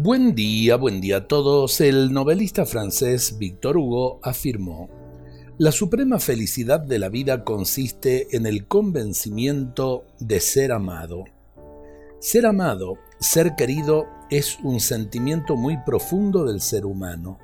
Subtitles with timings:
[0.00, 1.80] Buen día, buen día a todos.
[1.80, 4.88] El novelista francés Victor Hugo afirmó,
[5.58, 11.24] La suprema felicidad de la vida consiste en el convencimiento de ser amado.
[12.20, 17.40] Ser amado, ser querido, es un sentimiento muy profundo del ser humano.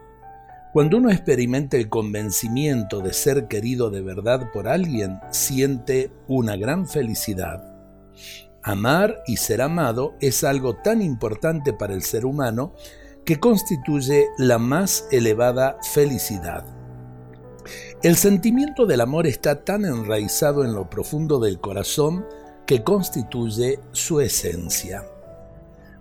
[0.72, 6.86] Cuando uno experimenta el convencimiento de ser querido de verdad por alguien, siente una gran
[6.86, 7.74] felicidad.
[8.66, 12.72] Amar y ser amado es algo tan importante para el ser humano
[13.26, 16.64] que constituye la más elevada felicidad.
[18.02, 22.24] El sentimiento del amor está tan enraizado en lo profundo del corazón
[22.66, 25.04] que constituye su esencia.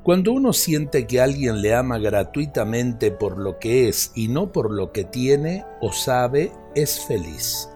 [0.02, 4.71] Cuando uno siente que alguien le ama gratuitamente por lo que es y no por
[4.71, 7.70] lo que tiene o sabe, es feliz.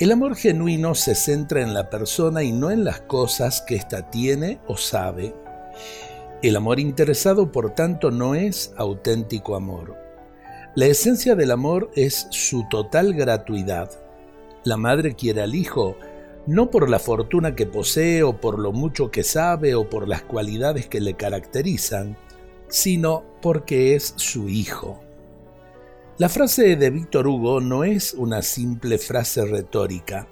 [0.00, 4.10] El amor genuino se centra en la persona y no en las cosas que ésta
[4.10, 5.34] tiene o sabe.
[6.40, 9.96] El amor interesado, por tanto, no es auténtico amor.
[10.76, 13.90] La esencia del amor es su total gratuidad.
[14.62, 15.96] La madre quiere al hijo
[16.48, 20.22] no por la fortuna que posee o por lo mucho que sabe o por las
[20.22, 22.16] cualidades que le caracterizan,
[22.68, 25.07] sino porque es su hijo.
[26.18, 30.26] La frase de Víctor Hugo no es una simple frase retórica,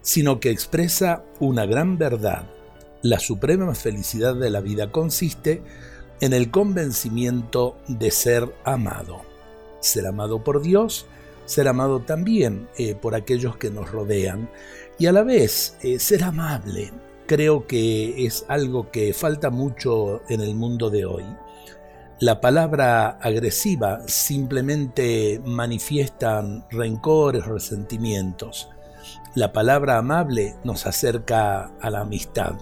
[0.00, 2.48] sino que expresa una gran verdad.
[3.02, 5.60] La suprema felicidad de la vida consiste
[6.20, 9.22] en el convencimiento de ser amado.
[9.80, 11.06] Ser amado por Dios,
[11.44, 14.48] ser amado también eh, por aquellos que nos rodean
[14.96, 16.92] y a la vez eh, ser amable.
[17.26, 21.24] Creo que es algo que falta mucho en el mundo de hoy.
[22.22, 28.70] La palabra agresiva simplemente manifiesta rencores, resentimientos.
[29.34, 32.54] La palabra amable nos acerca a la amistad.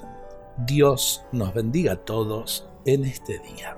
[0.67, 3.77] Dios nos bendiga a todos en este día.